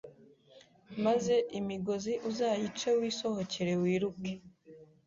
maze 1.05 1.35
imigozi 1.59 2.13
uzayice 2.29 2.89
wisohokere 2.99 3.73
wiruke 3.81 4.31